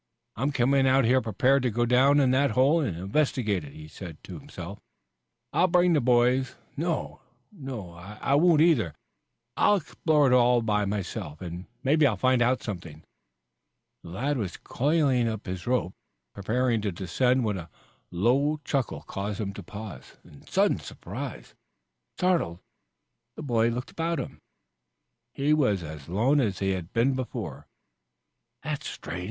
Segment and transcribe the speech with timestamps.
[0.35, 3.87] "I'm coming out here prepared to go down in that hole and investigate it," he
[3.87, 4.79] said to himself.
[5.53, 7.21] "I'll bring the boys no,
[7.63, 8.95] I won't either.
[9.55, 13.03] I'll explore it all myself and maybe I'll find out something."
[14.01, 15.93] The lad was coiling his rope,
[16.33, 17.69] preparing to descend when a
[18.09, 21.53] low chuckle caused him to pause in sudden surprise.
[22.17, 22.57] Startled,
[23.35, 24.39] the boy looked about him.
[25.35, 27.67] He was alone as he had been before.
[28.63, 29.19] "That's strange.